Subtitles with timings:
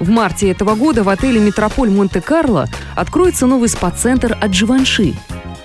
[0.00, 5.14] В марте этого года в отеле «Метрополь Монте-Карло» откроется новый спа-центр от Живанши.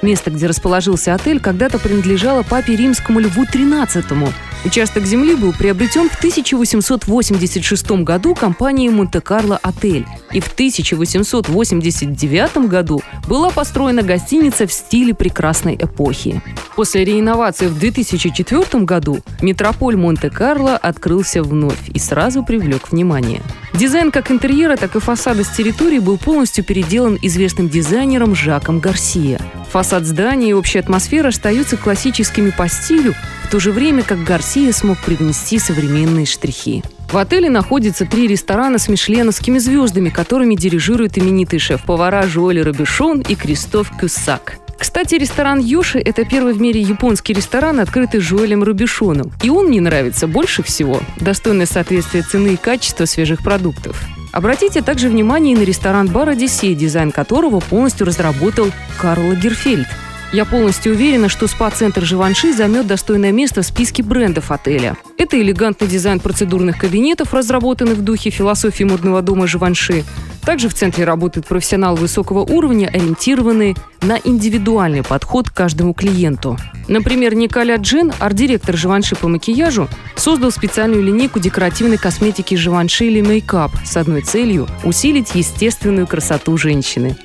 [0.01, 4.29] Место, где расположился отель, когда-то принадлежало папе римскому Льву XIII,
[4.65, 13.51] Участок земли был приобретен в 1886 году компанией «Монте-Карло Отель», и в 1889 году была
[13.51, 16.41] построена гостиница в стиле прекрасной эпохи.
[16.75, 23.43] После реинновации в 2004 году метрополь Монте-Карло открылся вновь и сразу привлек внимание.
[23.73, 29.39] Дизайн как интерьера, так и фасада с территории был полностью переделан известным дизайнером Жаком Гарсия.
[29.71, 33.13] Фасад здания и общая атмосфера остаются классическими по стилю,
[33.45, 36.83] в то же время как Гарсия смог привнести современные штрихи.
[37.11, 43.35] В отеле находится три ресторана с мишленовскими звездами, которыми дирижируют именитые шеф-повара Жуэль Робишон и
[43.35, 44.57] Кристоф Кюссак.
[44.79, 49.31] Кстати, ресторан Йоши– это первый в мире японский ресторан, открытый Жуэлем Рубишоном.
[49.43, 50.99] И он мне нравится больше всего.
[51.17, 54.03] Достойное соответствие цены и качества свежих продуктов.
[54.33, 59.87] Обратите также внимание на ресторан-бар «Одиссей», дизайн которого полностью разработал Карл Лагерфельд–
[60.35, 64.97] я полностью уверена, что спа-центр Живанши займет достойное место в списке брендов отеля.
[65.17, 70.03] Это элегантный дизайн процедурных кабинетов, разработанных в духе философии модного дома Живанши.
[70.45, 76.57] Также в центре работает профессионал высокого уровня, ориентированный на индивидуальный подход к каждому клиенту.
[76.89, 83.71] Например, Николя Джин, арт-директор Живанши по макияжу, создал специальную линейку декоративной косметики Живанши или Мейкап
[83.85, 87.15] с одной целью– усилить естественную красоту женщины.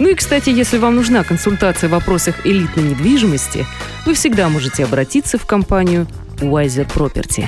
[0.00, 3.66] Ну и, кстати, если вам нужна консультация в вопросах элитной недвижимости,
[4.06, 6.06] вы всегда можете обратиться в компанию
[6.38, 7.46] Wiser Property.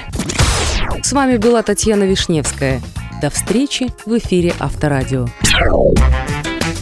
[1.03, 2.83] С вами была Татьяна Вишневская.
[3.23, 5.29] До встречи в эфире Авторадио.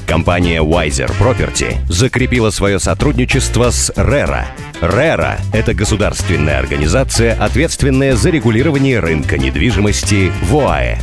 [0.09, 4.47] Компания Wiser Property закрепила свое сотрудничество с RERA.
[4.81, 10.99] RERA– это государственная организация, ответственная за регулирование рынка недвижимости в ОАЭ.